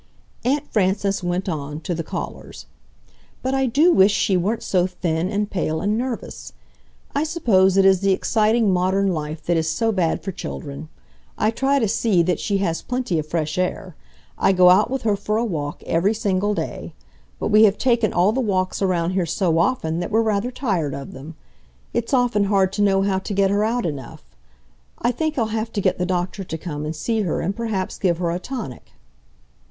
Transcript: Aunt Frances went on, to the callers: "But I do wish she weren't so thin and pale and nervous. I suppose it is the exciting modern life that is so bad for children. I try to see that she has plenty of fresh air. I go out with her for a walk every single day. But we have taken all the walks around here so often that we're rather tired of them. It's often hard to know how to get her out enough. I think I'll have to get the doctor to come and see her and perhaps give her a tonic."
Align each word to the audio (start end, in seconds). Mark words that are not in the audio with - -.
Aunt 0.43 0.65
Frances 0.73 1.21
went 1.21 1.47
on, 1.47 1.79
to 1.81 1.93
the 1.93 2.01
callers: 2.01 2.65
"But 3.43 3.53
I 3.53 3.67
do 3.67 3.91
wish 3.93 4.09
she 4.11 4.35
weren't 4.35 4.63
so 4.63 4.87
thin 4.87 5.29
and 5.29 5.47
pale 5.47 5.79
and 5.79 5.95
nervous. 5.95 6.53
I 7.13 7.23
suppose 7.23 7.77
it 7.77 7.85
is 7.85 7.99
the 7.99 8.11
exciting 8.11 8.73
modern 8.73 9.13
life 9.13 9.43
that 9.45 9.57
is 9.57 9.69
so 9.69 9.91
bad 9.91 10.23
for 10.23 10.31
children. 10.31 10.89
I 11.37 11.51
try 11.51 11.77
to 11.77 11.87
see 11.87 12.23
that 12.23 12.39
she 12.39 12.57
has 12.57 12.81
plenty 12.81 13.19
of 13.19 13.27
fresh 13.27 13.59
air. 13.59 13.95
I 14.39 14.53
go 14.53 14.71
out 14.71 14.89
with 14.89 15.03
her 15.03 15.15
for 15.15 15.37
a 15.37 15.45
walk 15.45 15.83
every 15.85 16.15
single 16.15 16.55
day. 16.55 16.93
But 17.37 17.49
we 17.49 17.65
have 17.65 17.77
taken 17.77 18.11
all 18.11 18.31
the 18.31 18.41
walks 18.41 18.81
around 18.81 19.11
here 19.11 19.27
so 19.27 19.59
often 19.59 19.99
that 19.99 20.09
we're 20.09 20.23
rather 20.23 20.49
tired 20.49 20.95
of 20.95 21.11
them. 21.11 21.35
It's 21.93 22.11
often 22.11 22.45
hard 22.45 22.73
to 22.73 22.81
know 22.81 23.03
how 23.03 23.19
to 23.19 23.33
get 23.35 23.51
her 23.51 23.63
out 23.63 23.85
enough. 23.85 24.23
I 24.97 25.11
think 25.11 25.37
I'll 25.37 25.45
have 25.53 25.71
to 25.73 25.79
get 25.79 25.99
the 25.99 26.07
doctor 26.07 26.43
to 26.43 26.57
come 26.57 26.85
and 26.85 26.95
see 26.95 27.21
her 27.21 27.39
and 27.41 27.55
perhaps 27.55 27.99
give 27.99 28.17
her 28.17 28.31
a 28.31 28.39
tonic." 28.39 28.93